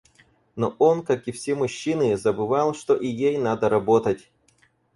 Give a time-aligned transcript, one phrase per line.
[0.55, 4.31] Но он, как и все мужчины, забывал, что и ей надо работать.